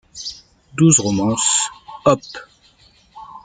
[0.75, 1.69] Douze Romances
[2.05, 2.21] op.